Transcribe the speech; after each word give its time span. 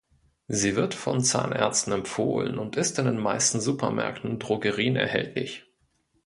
Sie 0.47 0.75
wird 0.75 0.95
von 0.95 1.21
Zahnärzten 1.23 1.93
empfohlen 1.93 2.57
und 2.57 2.75
ist 2.75 2.97
in 2.97 3.05
den 3.05 3.19
meisten 3.19 3.61
Supermärkten 3.61 4.31
und 4.31 4.39
Drogerien 4.39 4.95
erhältlich. 4.95 5.65